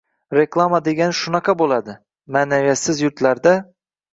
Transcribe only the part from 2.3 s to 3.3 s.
ma’naviyatsiz